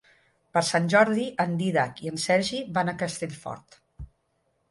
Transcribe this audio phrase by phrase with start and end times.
[0.57, 3.79] Per Sant Jordi en Dídac i en Sergi van a Castellfort.